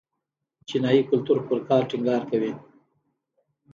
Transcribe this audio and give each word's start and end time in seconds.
چینايي 0.67 1.01
کلتور 1.09 1.37
پر 1.47 1.59
کار 1.67 1.81
ټینګار 1.89 2.21
کوي. 2.31 2.51